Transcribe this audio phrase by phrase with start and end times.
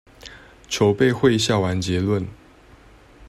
[0.67, 2.25] 籌備會下完結論